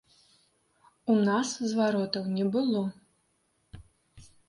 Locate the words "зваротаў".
1.73-2.23